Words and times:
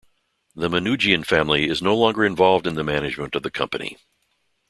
The 0.55 0.67
Manoogian 0.67 1.23
family 1.23 1.69
is 1.69 1.79
no 1.79 1.95
longer 1.95 2.25
involved 2.25 2.65
in 2.65 2.73
the 2.73 2.83
management 2.83 3.35
of 3.35 3.43
the 3.43 3.51
company. 3.51 3.97